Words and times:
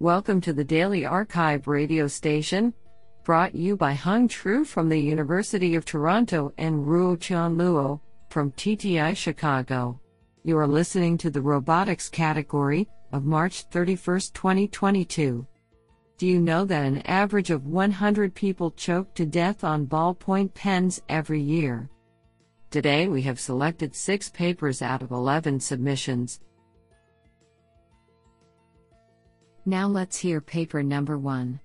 Welcome 0.00 0.40
to 0.42 0.52
the 0.52 0.62
Daily 0.62 1.04
Archive 1.04 1.66
radio 1.66 2.06
station, 2.06 2.72
brought 3.24 3.52
you 3.52 3.76
by 3.76 3.94
Hung 3.94 4.28
Tru 4.28 4.64
from 4.64 4.88
the 4.88 4.96
University 4.96 5.74
of 5.74 5.84
Toronto 5.84 6.52
and 6.56 6.86
Ruo 6.86 7.20
Chan 7.20 7.56
Luo 7.56 7.98
from 8.30 8.52
TTI 8.52 9.16
Chicago. 9.16 10.00
You 10.44 10.56
are 10.56 10.68
listening 10.68 11.18
to 11.18 11.30
the 11.30 11.40
robotics 11.40 12.08
category 12.08 12.88
of 13.10 13.24
March 13.24 13.62
31, 13.72 14.20
2022. 14.32 15.44
Do 16.16 16.26
you 16.28 16.40
know 16.40 16.64
that 16.64 16.86
an 16.86 17.02
average 17.02 17.50
of 17.50 17.66
100 17.66 18.32
people 18.36 18.70
choke 18.70 19.12
to 19.16 19.26
death 19.26 19.64
on 19.64 19.88
ballpoint 19.88 20.54
pens 20.54 21.02
every 21.08 21.40
year? 21.40 21.90
Today 22.70 23.08
we 23.08 23.22
have 23.22 23.40
selected 23.40 23.96
six 23.96 24.30
papers 24.30 24.80
out 24.80 25.02
of 25.02 25.10
11 25.10 25.58
submissions. 25.58 26.38
Now 29.68 29.86
let's 29.86 30.16
hear 30.16 30.40
paper 30.40 30.82
number 30.82 31.18
one. 31.18 31.60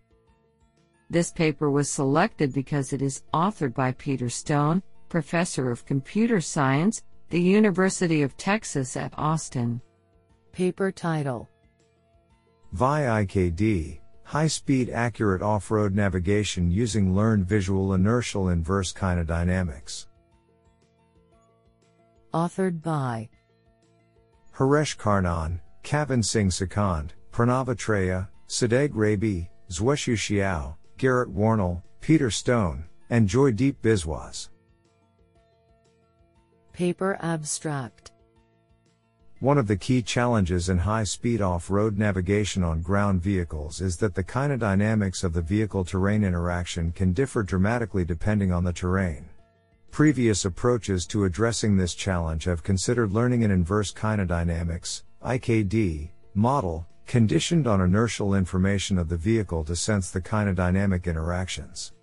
This 1.09 1.31
paper 1.31 1.71
was 1.71 1.89
selected 1.89 2.51
because 2.51 2.91
it 2.91 3.01
is 3.01 3.23
authored 3.33 3.73
by 3.73 3.93
Peter 3.93 4.27
Stone, 4.27 4.83
Professor 5.07 5.71
of 5.71 5.85
Computer 5.85 6.41
Science, 6.41 7.01
the 7.29 7.39
University 7.39 8.21
of 8.21 8.35
Texas 8.35 8.97
at 8.97 9.17
Austin. 9.17 9.79
Paper 10.51 10.91
title 10.91 11.47
VI-IKD, 12.73 14.01
High-Speed 14.23 14.89
Accurate 14.89 15.41
Off-Road 15.41 15.95
Navigation 15.95 16.69
Using 16.69 17.15
Learned 17.15 17.47
Visual 17.47 17.93
Inertial 17.93 18.49
Inverse 18.49 18.91
Kinodynamics. 18.91 20.07
Authored 22.33 22.81
by 22.81 23.29
Haresh 24.57 24.97
Karnan, 24.97 25.61
Kavan 25.85 26.25
Singh 26.25 26.49
Sikand, 26.49 27.11
Pranav 27.33 27.65
Atreya, 27.65 28.27
Sadegh 28.47 28.91
Rabiee, 28.91 29.49
Xuesu 29.71 30.13
Xiao, 30.13 30.75
Garrett 30.97 31.33
Warnell, 31.33 31.81
Peter 31.99 32.29
Stone, 32.29 32.85
and 33.09 33.27
Joydeep 33.27 33.77
Biswas. 33.81 34.49
Paper 36.73 37.17
Abstract 37.21 38.11
One 39.39 39.57
of 39.57 39.65
the 39.65 39.75
key 39.75 40.03
challenges 40.03 40.69
in 40.69 40.77
high 40.77 41.05
speed 41.05 41.41
off 41.41 41.71
road 41.71 41.97
navigation 41.97 42.63
on 42.63 42.83
ground 42.83 43.23
vehicles 43.23 43.81
is 43.81 43.97
that 43.97 44.13
the 44.13 44.23
kinodynamics 44.23 45.23
of 45.23 45.33
the 45.33 45.41
vehicle 45.41 45.83
terrain 45.83 46.23
interaction 46.23 46.91
can 46.91 47.13
differ 47.13 47.41
dramatically 47.41 48.05
depending 48.05 48.51
on 48.51 48.63
the 48.63 48.73
terrain. 48.73 49.27
Previous 49.89 50.45
approaches 50.45 51.07
to 51.07 51.25
addressing 51.25 51.77
this 51.77 51.95
challenge 51.95 52.43
have 52.43 52.61
considered 52.61 53.11
learning 53.11 53.43
an 53.43 53.49
inverse 53.49 53.91
kinodynamics 53.91 55.01
IKD, 55.23 56.09
model, 56.35 56.87
conditioned 57.05 57.67
on 57.67 57.81
inertial 57.81 58.35
information 58.35 58.97
of 58.97 59.09
the 59.09 59.17
vehicle 59.17 59.63
to 59.65 59.75
sense 59.75 60.09
the 60.09 60.21
kinodynamic 60.21 61.05
interactions. 61.05 61.93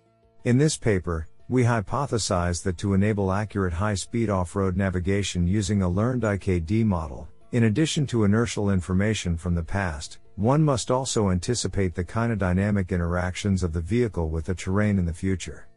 In 0.43 0.57
this 0.57 0.77
paper, 0.77 1.27
we 1.49 1.63
hypothesize 1.63 2.63
that 2.63 2.77
to 2.77 2.93
enable 2.93 3.31
accurate 3.31 3.73
high 3.73 3.95
speed 3.95 4.29
off 4.29 4.55
road 4.55 4.77
navigation 4.77 5.47
using 5.47 5.81
a 5.81 5.89
learned 5.89 6.23
IKD 6.23 6.85
model, 6.85 7.27
in 7.51 7.65
addition 7.65 8.07
to 8.07 8.23
inertial 8.23 8.69
information 8.69 9.35
from 9.35 9.55
the 9.55 9.63
past, 9.63 10.19
one 10.37 10.63
must 10.63 10.89
also 10.89 11.29
anticipate 11.29 11.93
the 11.93 12.03
kinodynamic 12.03 12.89
interactions 12.89 13.61
of 13.61 13.73
the 13.73 13.81
vehicle 13.81 14.29
with 14.29 14.45
the 14.45 14.55
terrain 14.55 14.97
in 14.97 15.05
the 15.05 15.13
future. 15.13 15.67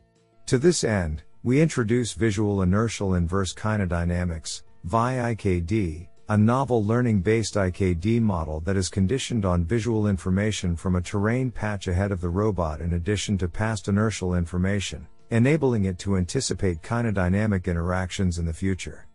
To 0.46 0.58
this 0.58 0.84
end, 0.84 1.24
we 1.42 1.60
introduce 1.60 2.12
visual 2.12 2.62
inertial 2.62 3.14
inverse 3.14 3.52
kinodynamics, 3.52 4.62
VI-IKD, 4.84 6.06
a 6.30 6.38
novel 6.38 6.82
learning 6.82 7.20
based 7.20 7.54
IKD 7.54 8.18
model 8.18 8.60
that 8.60 8.78
is 8.78 8.88
conditioned 8.88 9.44
on 9.44 9.62
visual 9.62 10.06
information 10.06 10.74
from 10.74 10.96
a 10.96 11.00
terrain 11.02 11.50
patch 11.50 11.86
ahead 11.86 12.10
of 12.10 12.22
the 12.22 12.28
robot 12.30 12.80
in 12.80 12.94
addition 12.94 13.36
to 13.36 13.46
past 13.46 13.88
inertial 13.88 14.34
information, 14.34 15.06
enabling 15.30 15.84
it 15.84 15.98
to 15.98 16.16
anticipate 16.16 16.80
kinodynamic 16.80 17.66
interactions 17.66 18.38
in 18.38 18.46
the 18.46 18.54
future. 18.54 19.06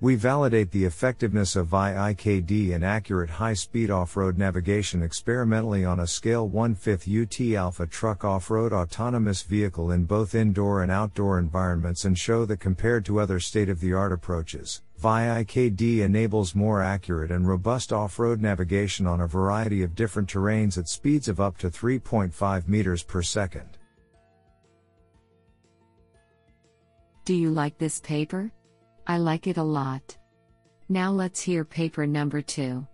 We 0.00 0.14
validate 0.14 0.70
the 0.70 0.84
effectiveness 0.84 1.56
of 1.56 1.68
VI-IKD 1.68 2.70
in 2.70 2.82
accurate 2.84 3.30
high-speed 3.30 3.90
off-road 3.90 4.38
navigation 4.38 5.02
experimentally 5.02 5.84
on 5.84 6.00
a 6.00 6.06
scale 6.06 6.48
1 6.48 6.74
5 6.76 7.08
UT 7.08 7.40
Alpha 7.54 7.86
truck 7.86 8.24
off-road 8.24 8.72
autonomous 8.72 9.42
vehicle 9.42 9.90
in 9.90 10.04
both 10.04 10.34
indoor 10.34 10.82
and 10.82 10.92
outdoor 10.92 11.38
environments 11.40 12.04
and 12.04 12.16
show 12.16 12.44
that 12.44 12.58
compared 12.58 13.04
to 13.04 13.20
other 13.20 13.38
state-of-the-art 13.38 14.12
approaches, 14.12 14.82
VI-IKD 15.02 15.98
enables 15.98 16.54
more 16.54 16.80
accurate 16.80 17.32
and 17.32 17.48
robust 17.48 17.92
off-road 17.92 18.40
navigation 18.40 19.04
on 19.04 19.20
a 19.20 19.26
variety 19.26 19.82
of 19.82 19.96
different 19.96 20.28
terrains 20.28 20.78
at 20.78 20.88
speeds 20.88 21.26
of 21.26 21.40
up 21.40 21.58
to 21.58 21.68
3.5 21.68 22.68
meters 22.68 23.02
per 23.02 23.20
second. 23.20 23.78
Do 27.24 27.34
you 27.34 27.50
like 27.50 27.78
this 27.78 27.98
paper? 27.98 28.52
I 29.04 29.18
like 29.18 29.48
it 29.48 29.56
a 29.56 29.62
lot. 29.62 30.16
Now 30.88 31.10
let's 31.10 31.40
hear 31.40 31.64
paper 31.64 32.06
number 32.06 32.40
2. 32.40 32.86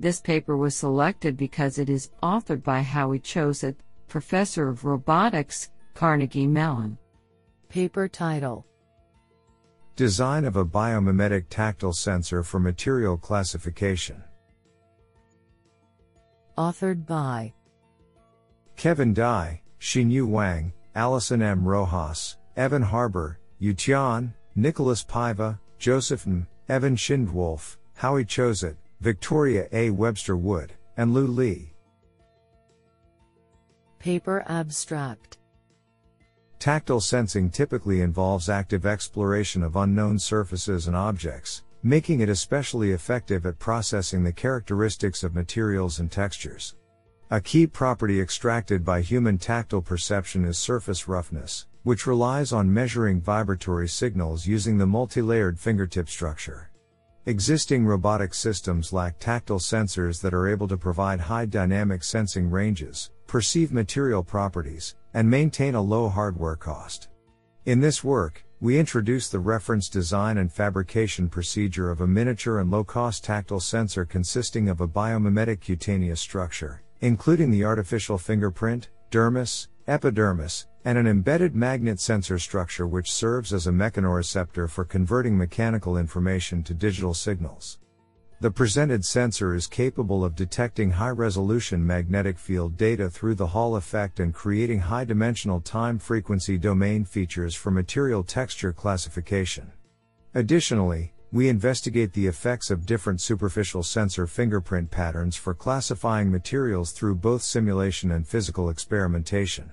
This 0.00 0.20
paper 0.20 0.56
was 0.56 0.74
selected 0.74 1.36
because 1.36 1.78
it 1.78 1.88
is 1.88 2.10
authored 2.24 2.64
by 2.64 2.82
Howie 2.82 3.20
Choset, 3.20 3.76
Professor 4.08 4.68
of 4.68 4.84
Robotics, 4.84 5.70
Carnegie 5.94 6.48
Mellon. 6.48 6.98
Paper 7.68 8.08
title 8.08 8.66
Design 9.98 10.44
of 10.44 10.54
a 10.54 10.64
biomimetic 10.64 11.46
tactile 11.50 11.92
sensor 11.92 12.44
for 12.44 12.60
material 12.60 13.16
classification. 13.16 14.22
Authored 16.56 17.04
by 17.04 17.52
Kevin 18.76 19.12
Dai, 19.12 19.60
Xinyu 19.80 20.24
Wang, 20.24 20.72
Allison 20.94 21.42
M. 21.42 21.66
Rojas, 21.66 22.36
Evan 22.56 22.80
Harbour, 22.80 23.40
Yu 23.58 23.74
Tian, 23.74 24.32
Nicholas 24.54 25.02
Paiva, 25.02 25.58
Joseph 25.80 26.28
N., 26.28 26.46
Evan 26.68 26.94
Schindewolf, 26.94 27.76
Howie 27.96 28.24
Choset, 28.24 28.76
Victoria 29.00 29.66
A. 29.72 29.90
Webster 29.90 30.36
Wood, 30.36 30.74
and 30.96 31.12
Lu 31.12 31.26
Li. 31.26 31.74
Paper 33.98 34.44
Abstract 34.46 35.38
Tactile 36.58 37.00
sensing 37.00 37.50
typically 37.50 38.00
involves 38.00 38.48
active 38.48 38.84
exploration 38.84 39.62
of 39.62 39.76
unknown 39.76 40.18
surfaces 40.18 40.88
and 40.88 40.96
objects, 40.96 41.62
making 41.84 42.18
it 42.20 42.28
especially 42.28 42.90
effective 42.90 43.46
at 43.46 43.60
processing 43.60 44.24
the 44.24 44.32
characteristics 44.32 45.22
of 45.22 45.36
materials 45.36 46.00
and 46.00 46.10
textures. 46.10 46.74
A 47.30 47.40
key 47.40 47.68
property 47.68 48.20
extracted 48.20 48.84
by 48.84 49.02
human 49.02 49.38
tactile 49.38 49.82
perception 49.82 50.44
is 50.44 50.58
surface 50.58 51.06
roughness, 51.06 51.66
which 51.84 52.08
relies 52.08 52.52
on 52.52 52.72
measuring 52.72 53.20
vibratory 53.20 53.88
signals 53.88 54.44
using 54.44 54.78
the 54.78 54.86
multi-layered 54.86 55.60
fingertip 55.60 56.08
structure. 56.08 56.70
Existing 57.26 57.86
robotic 57.86 58.34
systems 58.34 58.92
lack 58.92 59.20
tactile 59.20 59.60
sensors 59.60 60.20
that 60.22 60.34
are 60.34 60.48
able 60.48 60.66
to 60.66 60.76
provide 60.76 61.20
high 61.20 61.46
dynamic 61.46 62.02
sensing 62.02 62.50
ranges, 62.50 63.10
perceive 63.28 63.72
material 63.72 64.24
properties, 64.24 64.96
and 65.18 65.28
maintain 65.28 65.74
a 65.74 65.82
low 65.82 66.08
hardware 66.08 66.54
cost. 66.54 67.08
In 67.64 67.80
this 67.80 68.04
work, 68.04 68.44
we 68.60 68.78
introduce 68.78 69.28
the 69.28 69.40
reference 69.40 69.88
design 69.88 70.38
and 70.38 70.52
fabrication 70.52 71.28
procedure 71.28 71.90
of 71.90 72.00
a 72.00 72.06
miniature 72.06 72.60
and 72.60 72.70
low 72.70 72.84
cost 72.84 73.24
tactile 73.24 73.58
sensor 73.58 74.04
consisting 74.04 74.68
of 74.68 74.80
a 74.80 74.86
biomimetic 74.86 75.60
cutaneous 75.60 76.20
structure, 76.20 76.84
including 77.00 77.50
the 77.50 77.64
artificial 77.64 78.16
fingerprint, 78.16 78.90
dermis, 79.10 79.66
epidermis, 79.88 80.68
and 80.84 80.96
an 80.96 81.08
embedded 81.08 81.52
magnet 81.52 81.98
sensor 81.98 82.38
structure 82.38 82.86
which 82.86 83.10
serves 83.10 83.52
as 83.52 83.66
a 83.66 83.72
mechanoreceptor 83.72 84.70
for 84.70 84.84
converting 84.84 85.36
mechanical 85.36 85.96
information 85.96 86.62
to 86.62 86.72
digital 86.72 87.12
signals. 87.12 87.80
The 88.40 88.52
presented 88.52 89.04
sensor 89.04 89.52
is 89.52 89.66
capable 89.66 90.24
of 90.24 90.36
detecting 90.36 90.92
high 90.92 91.10
resolution 91.10 91.84
magnetic 91.84 92.38
field 92.38 92.76
data 92.76 93.10
through 93.10 93.34
the 93.34 93.48
Hall 93.48 93.74
effect 93.74 94.20
and 94.20 94.32
creating 94.32 94.78
high 94.78 95.04
dimensional 95.04 95.60
time 95.60 95.98
frequency 95.98 96.56
domain 96.56 97.04
features 97.04 97.56
for 97.56 97.72
material 97.72 98.22
texture 98.22 98.72
classification. 98.72 99.72
Additionally, 100.34 101.12
we 101.32 101.48
investigate 101.48 102.12
the 102.12 102.28
effects 102.28 102.70
of 102.70 102.86
different 102.86 103.20
superficial 103.20 103.82
sensor 103.82 104.28
fingerprint 104.28 104.88
patterns 104.88 105.34
for 105.34 105.52
classifying 105.52 106.30
materials 106.30 106.92
through 106.92 107.16
both 107.16 107.42
simulation 107.42 108.12
and 108.12 108.24
physical 108.24 108.70
experimentation. 108.70 109.72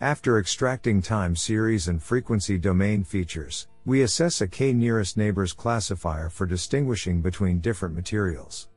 After 0.00 0.40
extracting 0.40 1.02
time 1.02 1.36
series 1.36 1.86
and 1.86 2.02
frequency 2.02 2.58
domain 2.58 3.04
features, 3.04 3.68
we 3.84 4.02
assess 4.02 4.40
a 4.40 4.46
k 4.46 4.72
nearest 4.72 5.16
neighbors 5.16 5.52
classifier 5.52 6.28
for 6.28 6.46
distinguishing 6.46 7.20
between 7.20 7.58
different 7.58 7.96
materials. 7.96 8.68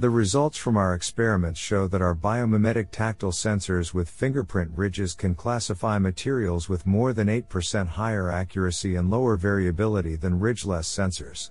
The 0.00 0.10
results 0.10 0.56
from 0.56 0.76
our 0.76 0.94
experiments 0.94 1.60
show 1.60 1.86
that 1.86 2.02
our 2.02 2.16
biomimetic 2.16 2.88
tactile 2.90 3.30
sensors 3.30 3.94
with 3.94 4.08
fingerprint 4.08 4.72
ridges 4.74 5.14
can 5.14 5.36
classify 5.36 5.98
materials 5.98 6.68
with 6.68 6.86
more 6.86 7.12
than 7.12 7.28
8% 7.28 7.86
higher 7.86 8.28
accuracy 8.28 8.96
and 8.96 9.08
lower 9.08 9.36
variability 9.36 10.16
than 10.16 10.40
ridgeless 10.40 10.88
sensors. 10.88 11.50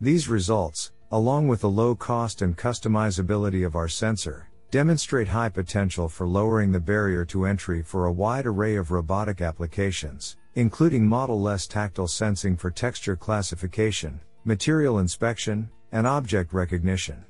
These 0.00 0.28
results, 0.28 0.92
along 1.12 1.48
with 1.48 1.62
the 1.62 1.70
low 1.70 1.94
cost 1.94 2.42
and 2.42 2.58
customizability 2.58 3.64
of 3.64 3.74
our 3.74 3.88
sensor, 3.88 4.50
demonstrate 4.70 5.28
high 5.28 5.48
potential 5.48 6.10
for 6.10 6.26
lowering 6.26 6.72
the 6.72 6.80
barrier 6.80 7.24
to 7.26 7.46
entry 7.46 7.80
for 7.80 8.04
a 8.04 8.12
wide 8.12 8.44
array 8.44 8.76
of 8.76 8.90
robotic 8.90 9.40
applications, 9.40 10.36
including 10.56 11.06
model-less 11.06 11.66
tactile 11.66 12.06
sensing 12.06 12.56
for 12.56 12.70
texture 12.70 13.16
classification, 13.16 14.20
material 14.44 14.98
inspection, 14.98 15.68
and 15.92 16.06
object 16.06 16.52
recognition. 16.52 17.24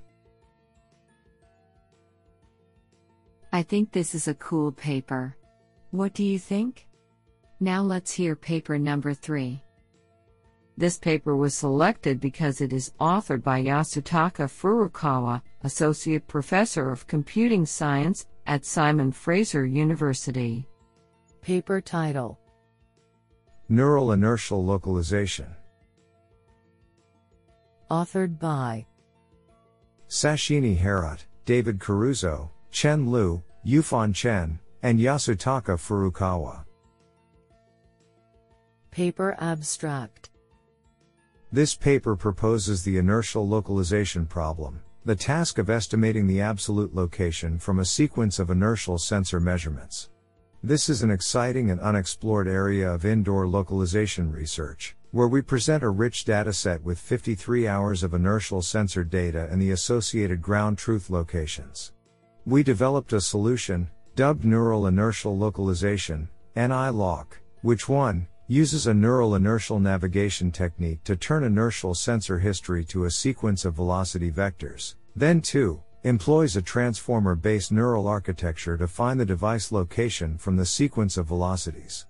I 3.52 3.62
think 3.62 3.92
this 3.92 4.14
is 4.14 4.28
a 4.28 4.34
cool 4.34 4.72
paper. 4.72 5.36
What 5.90 6.12
do 6.12 6.24
you 6.24 6.38
think? 6.38 6.86
Now 7.60 7.82
let's 7.82 8.12
hear 8.12 8.34
paper 8.34 8.78
number 8.78 9.14
3. 9.14 9.62
This 10.76 10.98
paper 10.98 11.36
was 11.36 11.54
selected 11.54 12.20
because 12.20 12.60
it 12.60 12.72
is 12.72 12.92
authored 13.00 13.44
by 13.44 13.62
Yasutaka 13.62 14.48
Furukawa, 14.48 15.40
Associate 15.62 16.26
Professor 16.26 16.90
of 16.90 17.06
Computing 17.06 17.64
Science 17.64 18.26
at 18.46 18.64
Simon 18.64 19.12
Fraser 19.12 19.64
University. 19.64 20.66
Paper 21.42 21.80
title 21.80 22.40
Neural 23.70 24.12
Inertial 24.12 24.62
Localization. 24.62 25.46
Authored 27.90 28.38
by 28.38 28.84
Sachini 30.06 30.78
Herath, 30.78 31.24
David 31.46 31.80
Caruso, 31.80 32.50
Chen 32.70 33.10
Liu, 33.10 33.42
Yufan 33.66 34.14
Chen, 34.14 34.58
and 34.82 34.98
Yasutaka 34.98 35.78
Furukawa. 35.78 36.64
Paper 38.90 39.34
Abstract 39.40 40.30
This 41.50 41.74
paper 41.74 42.16
proposes 42.16 42.82
the 42.82 42.98
inertial 42.98 43.48
localization 43.48 44.26
problem, 44.26 44.82
the 45.06 45.16
task 45.16 45.56
of 45.56 45.70
estimating 45.70 46.26
the 46.26 46.42
absolute 46.42 46.94
location 46.94 47.58
from 47.58 47.78
a 47.78 47.84
sequence 47.84 48.38
of 48.38 48.50
inertial 48.50 48.98
sensor 48.98 49.40
measurements. 49.40 50.10
This 50.66 50.88
is 50.88 51.02
an 51.02 51.10
exciting 51.10 51.70
and 51.70 51.78
unexplored 51.78 52.48
area 52.48 52.90
of 52.90 53.04
indoor 53.04 53.46
localization 53.46 54.32
research, 54.32 54.96
where 55.10 55.28
we 55.28 55.42
present 55.42 55.82
a 55.82 55.90
rich 55.90 56.24
dataset 56.24 56.80
with 56.80 56.98
53 56.98 57.68
hours 57.68 58.02
of 58.02 58.14
inertial 58.14 58.62
sensor 58.62 59.04
data 59.04 59.46
and 59.50 59.60
the 59.60 59.72
associated 59.72 60.40
ground 60.40 60.78
truth 60.78 61.10
locations. 61.10 61.92
We 62.46 62.62
developed 62.62 63.12
a 63.12 63.20
solution, 63.20 63.90
dubbed 64.16 64.46
Neural 64.46 64.86
Inertial 64.86 65.36
Localization, 65.36 66.30
NI-LOC, 66.56 67.38
which 67.60 67.86
one, 67.86 68.26
uses 68.48 68.86
a 68.86 68.94
neural 68.94 69.34
inertial 69.34 69.78
navigation 69.78 70.50
technique 70.50 71.04
to 71.04 71.14
turn 71.14 71.44
inertial 71.44 71.94
sensor 71.94 72.38
history 72.38 72.86
to 72.86 73.04
a 73.04 73.10
sequence 73.10 73.66
of 73.66 73.74
velocity 73.74 74.32
vectors. 74.32 74.94
Then 75.14 75.42
2, 75.42 75.82
employs 76.04 76.54
a 76.54 76.60
transformer 76.60 77.34
based 77.34 77.72
neural 77.72 78.06
architecture 78.06 78.76
to 78.76 78.86
find 78.86 79.18
the 79.18 79.24
device 79.24 79.72
location 79.72 80.36
from 80.36 80.54
the 80.54 80.66
sequence 80.66 81.16
of 81.16 81.26
velocities. 81.26 82.04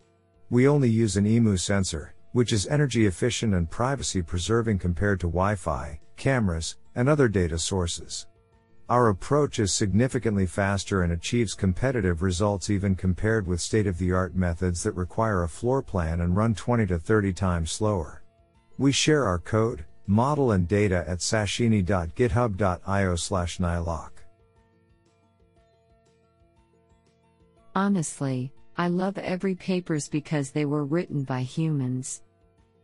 We 0.51 0.67
only 0.67 0.91
use 0.91 1.17
an 1.17 1.27
IMU 1.27 1.61
sensor, 1.61 2.15
which 2.33 2.53
is 2.53 2.67
energy 2.67 3.07
efficient 3.07 3.55
and 3.55 3.71
privacy 3.71 4.21
preserving 4.21 4.81
compared 4.81 5.21
to 5.21 5.29
Wi 5.29 5.55
Fi, 5.55 6.01
cameras, 6.17 6.77
and 6.97 7.09
other 7.09 7.29
data 7.29 7.57
sources. 7.57 8.27
Our 8.89 9.11
approach 9.11 9.61
is 9.61 9.73
significantly 9.73 10.47
faster 10.47 11.03
and 11.03 11.13
achieves 11.13 11.55
competitive 11.55 12.21
results 12.21 12.71
even 12.71 12.97
compared 12.97 13.47
with 13.47 13.61
state 13.61 13.87
of 13.87 13.99
the 13.99 14.11
art 14.11 14.35
methods 14.35 14.83
that 14.83 14.97
require 14.97 15.45
a 15.45 15.49
floor 15.49 15.83
plan 15.83 16.21
and 16.21 16.37
run 16.37 16.57
20 16.57 16.87
to 16.87 16.99
30 16.99 17.33
times 17.33 17.71
slower. 17.71 18.25
We 18.77 18.91
share 18.91 19.25
our 19.25 19.39
code, 19.39 19.85
model 20.07 20.53
and 20.53 20.69
data 20.69 21.05
at 21.07 21.19
sachini.github.io 21.19 23.17
slash 23.17 23.59
niloc. 23.59 24.11
Honestly, 27.75 28.53
I 28.77 28.89
love 28.89 29.19
every 29.19 29.55
papers 29.55 30.09
because 30.09 30.51
they 30.51 30.65
were 30.65 30.85
written 30.85 31.23
by 31.25 31.43
humans. 31.43 32.23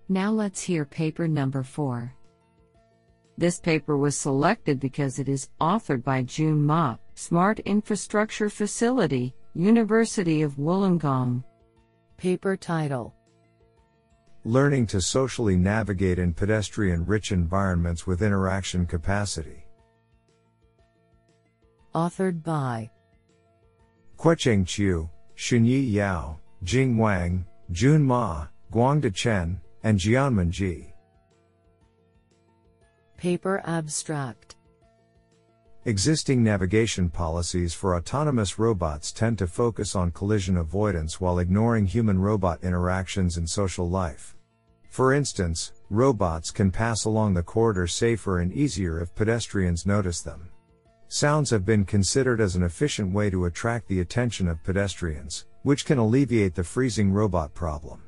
Now 0.09 0.31
let's 0.31 0.61
hear 0.61 0.85
paper 0.85 1.29
number 1.29 1.63
4. 1.63 2.13
This 3.39 3.59
paper 3.61 3.97
was 3.97 4.17
selected 4.17 4.81
because 4.81 5.19
it 5.19 5.29
is 5.29 5.49
authored 5.61 6.05
by 6.05 6.23
Jun 6.23 6.63
Ma, 6.63 6.97
Smart 7.15 7.61
Infrastructure 7.61 8.51
Facility, 8.51 9.35
University 9.55 10.43
of 10.43 10.57
Wollongong. 10.57 11.43
Paper 12.17 12.57
title 12.57 13.15
Learning 14.45 14.87
to 14.87 15.03
socially 15.03 15.57
navigate 15.57 16.19
in 16.19 16.33
pedestrian 16.33 17.05
rich 17.05 17.31
environments 17.31 18.07
with 18.07 18.23
interaction 18.23 18.87
capacity. 18.87 19.67
Authored 21.95 22.43
by 22.43 22.91
Quecheng 24.17 24.65
Qiu, 24.65 25.11
Shunyi 25.37 25.93
Yao, 25.93 26.39
Jing 26.63 26.97
Wang, 26.97 27.45
Jun 27.71 28.03
Ma, 28.03 28.47
Guangda 28.73 29.15
Chen, 29.15 29.61
and 29.83 29.99
Jianmin 29.99 30.51
Ji. 30.51 30.95
Paper 33.19 33.61
Abstract 33.67 34.57
Existing 35.87 36.43
navigation 36.43 37.09
policies 37.09 37.73
for 37.73 37.97
autonomous 37.97 38.59
robots 38.59 39.11
tend 39.13 39.39
to 39.39 39.47
focus 39.47 39.97
on 39.97 40.11
collision 40.11 40.59
avoidance 40.59 41.23
while 41.23 41.39
ignoring 41.39 41.87
human 41.87 42.19
robot 42.19 42.63
interactions 42.63 43.39
in 43.39 43.47
social 43.47 43.89
life. 43.89 44.37
For 44.91 45.15
instance, 45.15 45.73
robots 45.89 46.51
can 46.51 46.71
pass 46.71 47.07
along 47.07 47.33
the 47.33 47.43
corridor 47.43 47.87
safer 47.87 48.41
and 48.41 48.53
easier 48.53 49.01
if 49.01 49.15
pedestrians 49.15 49.87
notice 49.87 50.21
them. 50.21 50.51
Sounds 51.09 51.49
have 51.49 51.65
been 51.65 51.87
considered 51.87 52.43
as 52.43 52.57
an 52.57 52.63
efficient 52.63 53.15
way 53.15 53.31
to 53.31 53.47
attract 53.47 53.89
the 53.89 54.01
attention 54.01 54.49
of 54.49 54.63
pedestrians, 54.63 55.47
which 55.63 55.87
can 55.87 55.97
alleviate 55.97 56.55
the 56.55 56.63
freezing 56.63 57.11
robot 57.11 57.55
problem. 57.55 58.03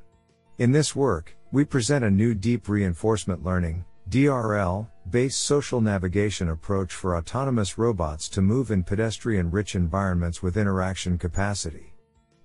In 0.58 0.72
this 0.72 0.94
work, 0.94 1.34
we 1.52 1.64
present 1.64 2.04
a 2.04 2.10
new 2.10 2.34
deep 2.34 2.68
reinforcement 2.68 3.42
learning, 3.42 3.86
DRL, 4.08 4.88
based 5.10 5.40
social 5.40 5.80
navigation 5.80 6.48
approach 6.50 6.92
for 6.92 7.16
autonomous 7.16 7.78
robots 7.78 8.28
to 8.28 8.42
move 8.42 8.70
in 8.70 8.82
pedestrian 8.82 9.50
rich 9.50 9.74
environments 9.74 10.42
with 10.42 10.56
interaction 10.56 11.16
capacity. 11.16 11.92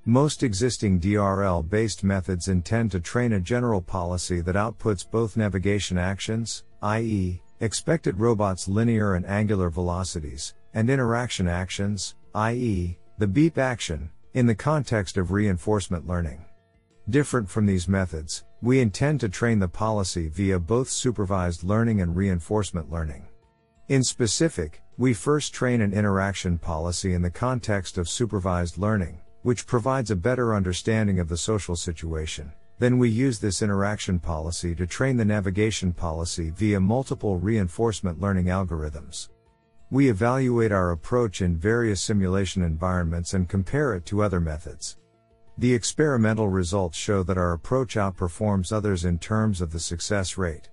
Most 0.06 0.42
existing 0.44 1.02
DRL 1.02 1.68
based 1.68 2.04
methods 2.04 2.48
intend 2.48 2.92
to 2.92 3.00
train 3.00 3.34
a 3.34 3.40
general 3.42 3.82
policy 3.82 4.40
that 4.40 4.56
outputs 4.56 5.10
both 5.10 5.36
navigation 5.36 5.98
actions, 5.98 6.64
i.e., 6.82 7.42
expected 7.60 8.20
robots' 8.20 8.70
linear 8.70 9.16
and 9.16 9.26
angular 9.26 9.70
velocities, 9.70 10.54
and 10.74 10.90
interaction 10.90 11.48
actions, 11.48 12.16
i.e., 12.36 12.98
the 13.18 13.28
beep 13.28 13.58
action, 13.58 14.10
in 14.34 14.46
the 14.46 14.56
context 14.56 15.18
of 15.18 15.32
reinforcement 15.32 16.08
learning. 16.08 16.46
Different 17.10 17.50
from 17.50 17.66
these 17.66 17.88
methods, 17.88 18.44
we 18.62 18.82
intend 18.82 19.22
to 19.22 19.30
train 19.30 19.60
the 19.60 19.68
policy 19.70 20.28
via 20.28 20.60
both 20.60 20.90
supervised 20.90 21.64
learning 21.64 22.02
and 22.02 22.14
reinforcement 22.14 22.92
learning. 22.92 23.28
In 23.88 24.04
specific, 24.04 24.82
we 24.98 25.14
first 25.14 25.54
train 25.54 25.80
an 25.80 25.94
interaction 25.94 26.58
policy 26.58 27.14
in 27.14 27.22
the 27.22 27.30
context 27.32 27.98
of 27.98 28.10
supervised 28.10 28.78
learning, 28.78 29.22
which 29.44 29.66
provides 29.66 30.12
a 30.12 30.18
better 30.18 30.54
understanding 30.54 31.22
of 31.22 31.30
the 31.30 31.38
social 31.38 31.78
situation. 31.78 32.52
Then 32.78 32.98
we 32.98 33.08
use 33.08 33.40
this 33.40 33.62
interaction 33.62 34.20
policy 34.20 34.76
to 34.76 34.86
train 34.86 35.16
the 35.16 35.24
navigation 35.24 35.94
policy 35.94 36.50
via 36.50 36.82
multiple 36.82 37.38
reinforcement 37.38 38.20
learning 38.20 38.48
algorithms. 38.48 39.30
We 39.90 40.10
evaluate 40.10 40.74
our 40.74 40.92
approach 40.92 41.42
in 41.42 41.56
various 41.56 42.02
simulation 42.02 42.64
environments 42.64 43.34
and 43.34 43.48
compare 43.48 43.96
it 43.96 44.06
to 44.08 44.22
other 44.22 44.42
methods. 44.42 44.98
The 45.60 45.74
experimental 45.74 46.50
results 46.50 46.98
show 46.98 47.24
that 47.24 47.38
our 47.38 47.54
approach 47.54 47.96
outperforms 47.96 48.72
others 48.72 49.06
in 49.06 49.18
terms 49.18 49.60
of 49.60 49.72
the 49.72 49.80
success 49.80 50.38
rate. 50.38 50.70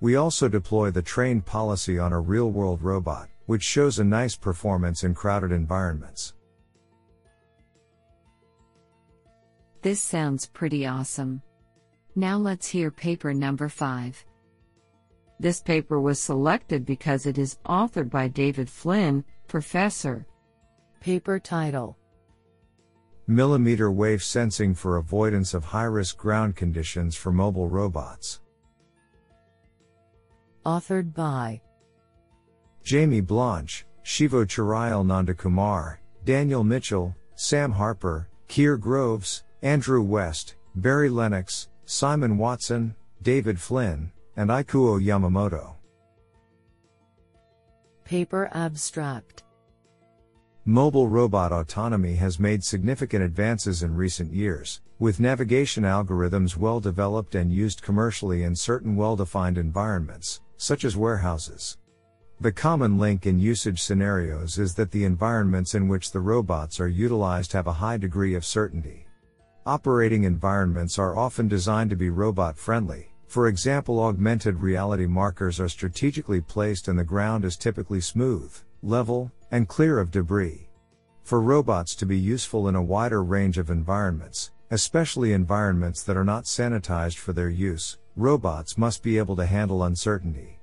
We 0.00 0.16
also 0.16 0.48
deploy 0.48 0.90
the 0.90 1.02
trained 1.02 1.44
policy 1.44 1.98
on 1.98 2.14
a 2.14 2.20
real 2.20 2.50
world 2.50 2.82
robot, 2.82 3.28
which 3.44 3.62
shows 3.62 3.98
a 3.98 4.04
nice 4.04 4.34
performance 4.34 5.04
in 5.04 5.14
crowded 5.14 5.52
environments. 5.52 6.32
This 9.82 10.00
sounds 10.00 10.46
pretty 10.46 10.86
awesome. 10.86 11.42
Now 12.16 12.38
let's 12.38 12.68
hear 12.68 12.90
paper 12.90 13.34
number 13.34 13.68
5. 13.68 14.24
This 15.38 15.60
paper 15.60 16.00
was 16.00 16.18
selected 16.18 16.86
because 16.86 17.26
it 17.26 17.36
is 17.36 17.58
authored 17.66 18.08
by 18.08 18.28
David 18.28 18.70
Flynn, 18.70 19.24
professor. 19.46 20.26
Paper 21.00 21.38
title 21.38 21.98
Millimeter 23.26 23.90
wave 23.90 24.22
sensing 24.22 24.74
for 24.74 24.96
avoidance 24.96 25.54
of 25.54 25.64
high 25.64 25.84
risk 25.84 26.16
ground 26.16 26.56
conditions 26.56 27.14
for 27.14 27.30
mobile 27.30 27.68
robots. 27.68 28.40
Authored 30.66 31.14
by 31.14 31.60
Jamie 32.82 33.20
Blanche, 33.20 33.86
Shivoh 34.04 34.44
Chirayil 34.44 35.04
Nandakumar, 35.04 35.98
Daniel 36.24 36.64
Mitchell, 36.64 37.14
Sam 37.36 37.70
Harper, 37.72 38.28
Keir 38.48 38.76
Groves, 38.76 39.44
Andrew 39.62 40.02
West, 40.02 40.56
Barry 40.74 41.08
Lennox, 41.08 41.68
Simon 41.84 42.38
Watson, 42.38 42.94
David 43.22 43.60
Flynn, 43.60 44.10
and 44.36 44.50
Ikuo 44.50 45.00
Yamamoto. 45.00 45.76
Paper 48.04 48.50
Abstract 48.52 49.44
Mobile 50.64 51.08
robot 51.08 51.50
autonomy 51.50 52.14
has 52.14 52.38
made 52.38 52.62
significant 52.62 53.24
advances 53.24 53.82
in 53.82 53.96
recent 53.96 54.32
years, 54.32 54.80
with 55.00 55.18
navigation 55.18 55.82
algorithms 55.82 56.56
well 56.56 56.78
developed 56.78 57.34
and 57.34 57.50
used 57.50 57.82
commercially 57.82 58.44
in 58.44 58.54
certain 58.54 58.94
well 58.94 59.16
defined 59.16 59.58
environments, 59.58 60.40
such 60.58 60.84
as 60.84 60.96
warehouses. 60.96 61.78
The 62.40 62.52
common 62.52 62.96
link 62.96 63.26
in 63.26 63.40
usage 63.40 63.82
scenarios 63.82 64.56
is 64.56 64.72
that 64.74 64.92
the 64.92 65.02
environments 65.02 65.74
in 65.74 65.88
which 65.88 66.12
the 66.12 66.20
robots 66.20 66.78
are 66.78 66.86
utilized 66.86 67.52
have 67.54 67.66
a 67.66 67.72
high 67.72 67.96
degree 67.96 68.36
of 68.36 68.44
certainty. 68.44 69.06
Operating 69.66 70.22
environments 70.22 70.96
are 70.96 71.18
often 71.18 71.48
designed 71.48 71.90
to 71.90 71.96
be 71.96 72.08
robot 72.08 72.56
friendly. 72.56 73.12
For 73.26 73.48
example, 73.48 73.98
augmented 73.98 74.60
reality 74.60 75.06
markers 75.06 75.58
are 75.58 75.68
strategically 75.68 76.40
placed 76.40 76.86
and 76.86 76.96
the 76.96 77.02
ground 77.02 77.44
is 77.44 77.56
typically 77.56 78.00
smooth, 78.00 78.56
level, 78.84 79.32
and 79.52 79.68
clear 79.68 79.98
of 79.98 80.10
debris. 80.10 80.68
For 81.22 81.40
robots 81.40 81.94
to 81.96 82.06
be 82.06 82.18
useful 82.18 82.68
in 82.68 82.74
a 82.74 82.82
wider 82.82 83.22
range 83.22 83.58
of 83.58 83.70
environments, 83.70 84.50
especially 84.70 85.34
environments 85.34 86.02
that 86.02 86.16
are 86.16 86.24
not 86.24 86.44
sanitized 86.44 87.18
for 87.18 87.34
their 87.34 87.50
use, 87.50 87.98
robots 88.16 88.78
must 88.78 89.02
be 89.02 89.18
able 89.18 89.36
to 89.36 89.46
handle 89.46 89.84
uncertainty. 89.84 90.58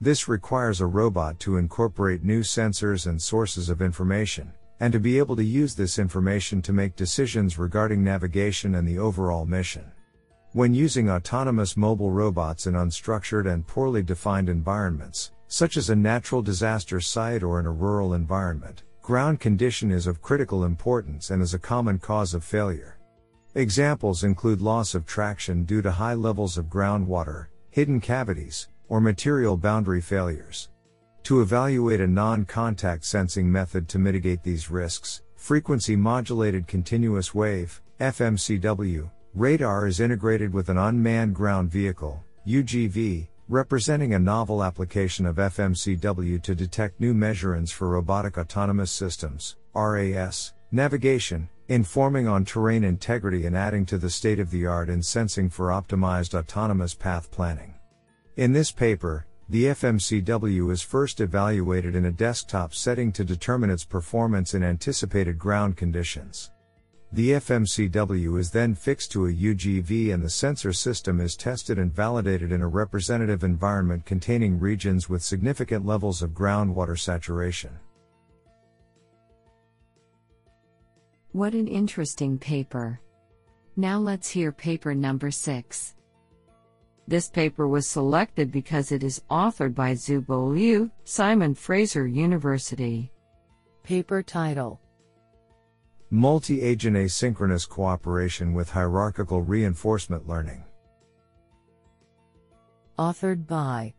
This 0.00 0.28
requires 0.28 0.82
a 0.82 0.86
robot 0.86 1.40
to 1.40 1.56
incorporate 1.56 2.22
new 2.22 2.42
sensors 2.42 3.06
and 3.06 3.20
sources 3.20 3.70
of 3.70 3.80
information, 3.80 4.52
and 4.80 4.92
to 4.92 5.00
be 5.00 5.16
able 5.16 5.36
to 5.36 5.44
use 5.44 5.74
this 5.74 5.98
information 5.98 6.60
to 6.60 6.74
make 6.74 6.94
decisions 6.94 7.58
regarding 7.58 8.04
navigation 8.04 8.74
and 8.74 8.86
the 8.86 8.98
overall 8.98 9.46
mission. 9.46 9.90
When 10.52 10.74
using 10.74 11.08
autonomous 11.08 11.76
mobile 11.76 12.10
robots 12.10 12.66
in 12.66 12.74
unstructured 12.74 13.50
and 13.50 13.66
poorly 13.66 14.02
defined 14.02 14.50
environments, 14.50 15.32
such 15.48 15.76
as 15.76 15.90
a 15.90 15.96
natural 15.96 16.42
disaster 16.42 17.00
site 17.00 17.42
or 17.42 17.60
in 17.60 17.66
a 17.66 17.70
rural 17.70 18.14
environment, 18.14 18.82
ground 19.02 19.40
condition 19.40 19.90
is 19.90 20.06
of 20.06 20.22
critical 20.22 20.64
importance 20.64 21.30
and 21.30 21.42
is 21.42 21.54
a 21.54 21.58
common 21.58 21.98
cause 21.98 22.34
of 22.34 22.44
failure. 22.44 22.98
Examples 23.54 24.24
include 24.24 24.60
loss 24.60 24.94
of 24.94 25.06
traction 25.06 25.64
due 25.64 25.80
to 25.80 25.90
high 25.90 26.14
levels 26.14 26.58
of 26.58 26.66
groundwater, 26.66 27.46
hidden 27.70 28.00
cavities, 28.00 28.68
or 28.88 29.00
material 29.00 29.56
boundary 29.56 30.00
failures. 30.00 30.70
To 31.24 31.40
evaluate 31.40 32.00
a 32.00 32.06
non 32.06 32.44
contact 32.44 33.04
sensing 33.04 33.50
method 33.50 33.88
to 33.88 33.98
mitigate 33.98 34.42
these 34.42 34.70
risks, 34.70 35.22
frequency 35.36 35.96
modulated 35.96 36.66
continuous 36.66 37.34
wave, 37.34 37.80
FMCW, 37.98 39.10
radar 39.34 39.86
is 39.86 40.00
integrated 40.00 40.52
with 40.52 40.68
an 40.68 40.78
unmanned 40.78 41.34
ground 41.34 41.70
vehicle, 41.70 42.22
UGV, 42.46 43.28
representing 43.48 44.14
a 44.14 44.18
novel 44.18 44.64
application 44.64 45.24
of 45.24 45.36
FMCW 45.36 46.42
to 46.42 46.54
detect 46.54 47.00
new 47.00 47.14
measurements 47.14 47.70
for 47.70 47.88
robotic 47.88 48.38
autonomous 48.38 48.90
systems, 48.90 49.56
RAS, 49.72 50.52
navigation, 50.72 51.48
informing 51.68 52.26
on 52.26 52.44
terrain 52.44 52.82
integrity 52.82 53.46
and 53.46 53.56
adding 53.56 53.86
to 53.86 53.98
the 53.98 54.10
state 54.10 54.40
of 54.40 54.50
the 54.50 54.66
art 54.66 54.88
in 54.88 55.00
sensing 55.00 55.48
for 55.48 55.68
optimized 55.68 56.36
autonomous 56.36 56.94
path 56.94 57.30
planning. 57.30 57.74
In 58.36 58.52
this 58.52 58.72
paper, 58.72 59.26
the 59.48 59.66
FMCW 59.66 60.72
is 60.72 60.82
first 60.82 61.20
evaluated 61.20 61.94
in 61.94 62.06
a 62.06 62.12
desktop 62.12 62.74
setting 62.74 63.12
to 63.12 63.24
determine 63.24 63.70
its 63.70 63.84
performance 63.84 64.54
in 64.54 64.64
anticipated 64.64 65.38
ground 65.38 65.76
conditions. 65.76 66.50
The 67.12 67.30
FMCW 67.30 68.38
is 68.38 68.50
then 68.50 68.74
fixed 68.74 69.12
to 69.12 69.26
a 69.26 69.32
UGV 69.32 70.12
and 70.12 70.22
the 70.22 70.30
sensor 70.30 70.72
system 70.72 71.20
is 71.20 71.36
tested 71.36 71.78
and 71.78 71.94
validated 71.94 72.50
in 72.50 72.62
a 72.62 72.68
representative 72.68 73.44
environment 73.44 74.04
containing 74.04 74.58
regions 74.58 75.08
with 75.08 75.22
significant 75.22 75.86
levels 75.86 76.20
of 76.20 76.30
groundwater 76.30 76.98
saturation. 76.98 77.78
What 81.30 81.52
an 81.52 81.68
interesting 81.68 82.38
paper. 82.38 83.00
Now 83.76 83.98
let's 83.98 84.28
hear 84.28 84.52
paper 84.52 84.94
number 84.94 85.30
6. 85.30 85.94
This 87.06 87.28
paper 87.28 87.68
was 87.68 87.86
selected 87.86 88.50
because 88.50 88.90
it 88.90 89.04
is 89.04 89.22
authored 89.30 89.74
by 89.74 89.92
Xubo 89.92 90.52
Lyu, 90.52 90.90
Simon 91.04 91.54
Fraser 91.54 92.06
University. 92.06 93.12
Paper 93.84 94.22
title 94.22 94.80
Multi-agent 96.10 96.96
asynchronous 96.96 97.68
cooperation 97.68 98.54
with 98.54 98.70
hierarchical 98.70 99.42
reinforcement 99.42 100.28
learning. 100.28 100.62
Authored 102.96 103.44
by 103.44 103.92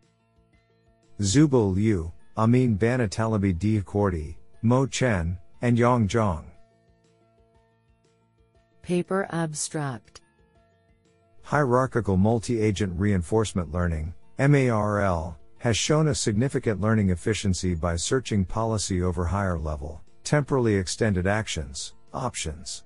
Xubo 1.20 1.76
Lyu, 1.76 2.12
Amin 2.38 2.78
Banitalebi-Dehkordi, 2.78 4.36
Mo 4.62 4.86
Chen, 4.86 5.38
and 5.62 5.78
Yang 5.78 6.08
Zhang. 6.08 6.46
Paper 8.82 9.28
Abstract 9.32 10.22
Hierarchical 11.44 12.16
Multi-Agent 12.16 12.98
Reinforcement 12.98 13.74
Learning, 13.74 14.14
MARL, 14.40 15.38
has 15.58 15.76
shown 15.76 16.08
a 16.08 16.16
significant 16.16 16.80
learning 16.80 17.10
efficiency 17.10 17.76
by 17.76 17.98
searching 17.98 18.46
policy 18.46 19.02
over 19.02 19.26
higher 19.26 19.60
level, 19.60 20.02
temporally 20.24 20.76
extended 20.76 21.28
actions, 21.28 21.96
options. 22.14 22.84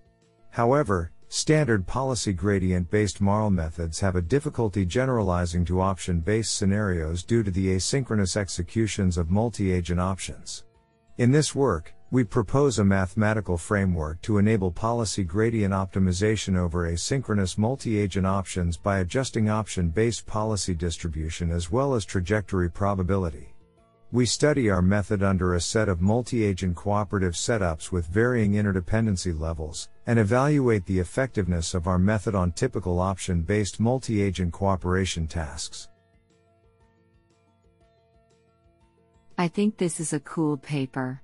However, 0.50 1.12
standard 1.30 1.88
policy 1.88 2.34
gradient 2.34 2.90
based 2.90 3.22
MARL 3.22 3.50
methods 3.50 4.00
have 4.00 4.16
a 4.16 4.22
difficulty 4.22 4.86
generalizing 4.86 5.64
to 5.66 5.80
option 5.80 6.20
based 6.20 6.58
scenarios 6.58 7.24
due 7.24 7.44
to 7.44 7.52
the 7.52 7.68
asynchronous 7.76 8.36
executions 8.36 9.18
of 9.18 9.32
multi 9.32 9.72
agent 9.72 10.00
options. 10.00 10.66
In 11.18 11.32
this 11.32 11.56
work, 11.56 11.94
we 12.12 12.26
propose 12.26 12.80
a 12.80 12.84
mathematical 12.84 13.58
framework 13.58 14.22
to 14.24 14.38
enable 14.38 14.70
policy 14.70 15.24
gradient 15.24 15.74
optimization 15.74 16.58
over 16.58 16.92
asynchronous 16.92 17.58
multi 17.58 17.98
agent 17.98 18.28
options 18.28 18.76
by 18.76 19.00
adjusting 19.00 19.50
option 19.50 19.88
based 19.88 20.26
policy 20.26 20.74
distribution 20.74 21.50
as 21.50 21.72
well 21.72 21.96
as 21.96 22.04
trajectory 22.04 22.70
probability. 22.70 23.54
We 24.14 24.26
study 24.26 24.70
our 24.70 24.82
method 24.82 25.24
under 25.24 25.56
a 25.56 25.62
set 25.62 25.88
of 25.88 26.02
multi-agent 26.02 26.76
cooperative 26.76 27.32
setups 27.32 27.94
with 27.94 28.08
varying 28.08 28.54
interdependency 28.54 29.38
levels, 29.40 29.88
and 30.06 30.20
evaluate 30.20 30.86
the 30.86 31.00
effectiveness 31.00 31.74
of 31.74 31.88
our 31.88 31.98
method 31.98 32.36
on 32.36 32.52
typical 32.52 33.00
option-based 33.00 33.80
multi-agent 33.80 34.52
cooperation 34.52 35.28
tasks. 35.28 35.88
I 39.38 39.48
think 39.48 39.78
this 39.78 40.02
is 40.02 40.12
a 40.12 40.20
cool 40.20 40.58
paper. 40.58 41.22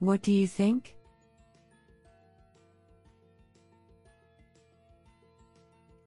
What 0.00 0.22
do 0.22 0.32
you 0.32 0.48
think? 0.48 0.96